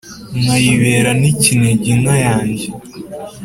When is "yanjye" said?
2.25-2.65